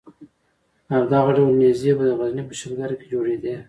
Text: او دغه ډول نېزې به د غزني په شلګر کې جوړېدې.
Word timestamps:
او 0.93 1.01
دغه 1.13 1.31
ډول 1.37 1.53
نېزې 1.61 1.91
به 1.97 2.03
د 2.07 2.11
غزني 2.19 2.43
په 2.47 2.53
شلګر 2.59 2.91
کې 2.99 3.05
جوړېدې. 3.13 3.55